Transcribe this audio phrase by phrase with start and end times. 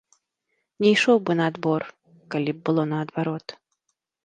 [0.83, 1.81] Не ішоў бы на адбор,
[2.37, 3.47] калі б было наадварот.